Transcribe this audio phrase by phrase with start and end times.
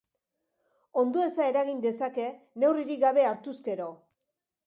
[1.01, 2.25] Ondoeza eragin dezake
[2.63, 3.93] neurririk gabe hartuz gero.